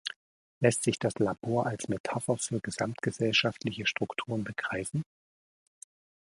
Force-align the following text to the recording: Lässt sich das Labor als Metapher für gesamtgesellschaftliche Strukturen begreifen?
Lässt 0.61 0.81
sich 0.83 0.97
das 0.97 1.19
Labor 1.19 1.67
als 1.67 1.87
Metapher 1.87 2.35
für 2.35 2.59
gesamtgesellschaftliche 2.59 3.85
Strukturen 3.85 4.43
begreifen? 4.43 5.03